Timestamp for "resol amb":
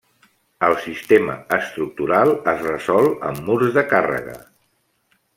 2.69-3.43